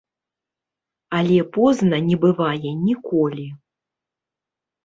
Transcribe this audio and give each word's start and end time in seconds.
Але 1.17 1.37
позна 1.57 1.97
не 2.07 2.15
бывае 2.25 2.69
ніколі. 2.87 3.47